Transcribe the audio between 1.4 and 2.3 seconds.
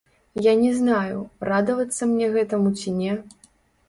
радавацца